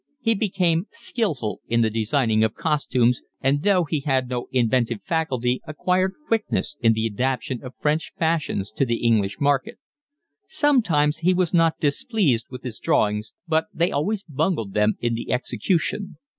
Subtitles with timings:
[0.19, 5.61] He became skilful in the designing of costumes, and though he had no inventive faculty
[5.67, 9.77] acquired quickness in the adaptation of French fashions to the English market.
[10.47, 15.31] Sometimes he was not displeased with his drawings, but they always bungled them in the
[15.31, 16.17] execution.